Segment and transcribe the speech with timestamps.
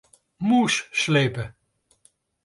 [0.47, 1.45] Mûs slepe.